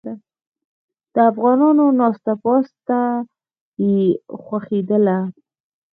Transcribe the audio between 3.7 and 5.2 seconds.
یې خوښیدله.